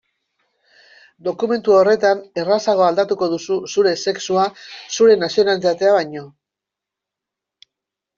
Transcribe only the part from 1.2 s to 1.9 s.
Dokumentu